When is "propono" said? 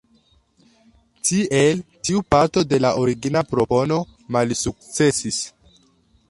3.53-3.99